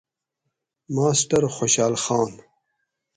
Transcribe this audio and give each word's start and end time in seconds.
ماسٹر 0.95 1.43
خوشحال 1.55 1.93
خان 2.03 2.31